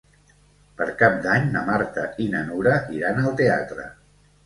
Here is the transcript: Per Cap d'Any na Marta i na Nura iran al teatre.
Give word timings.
Per 0.79 0.87
Cap 1.01 1.19
d'Any 1.27 1.45
na 1.57 1.63
Marta 1.69 2.07
i 2.25 2.29
na 2.35 2.43
Nura 2.51 2.83
iran 2.99 3.25
al 3.29 3.41
teatre. 3.45 3.91